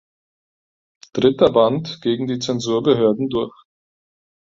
[1.13, 3.53] Dritter Band" gegen die Zensurbehörden durch.